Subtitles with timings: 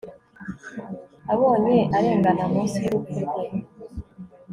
[1.33, 3.45] abonye arengana, munsi y'urupfu rwe